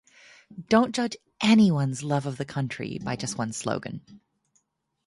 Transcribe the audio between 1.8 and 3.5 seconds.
love for the country by just